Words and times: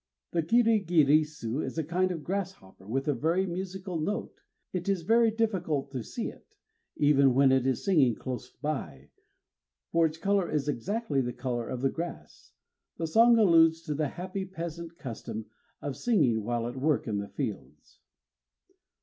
The 0.31 0.41
kirigirisu 0.41 1.63
is 1.63 1.77
a 1.77 1.83
kind 1.83 2.09
of 2.11 2.23
grasshopper 2.23 2.87
with 2.87 3.07
a 3.07 3.13
very 3.13 3.45
musical 3.45 3.99
note. 3.99 4.41
It 4.73 4.89
is 4.89 5.03
very 5.03 5.29
difficult 5.29 5.91
to 5.91 6.01
see 6.01 6.29
it, 6.31 6.47
even 6.95 7.35
when 7.35 7.51
it 7.51 7.67
is 7.67 7.85
singing 7.85 8.15
close 8.15 8.49
by, 8.49 9.11
for 9.91 10.07
its 10.07 10.17
color 10.17 10.49
is 10.49 10.67
exactly 10.67 11.21
the 11.21 11.33
color 11.33 11.69
of 11.69 11.81
the 11.81 11.91
grass. 11.91 12.53
The 12.97 13.05
song 13.05 13.37
alludes 13.37 13.83
to 13.83 13.93
the 13.93 14.07
happy 14.07 14.43
peasant 14.43 14.97
custom 14.97 15.45
of 15.83 15.95
singing 15.95 16.41
while 16.43 16.67
at 16.67 16.77
work 16.81 17.07
in 17.07 17.19
the 17.19 17.29
fields. 17.29 17.99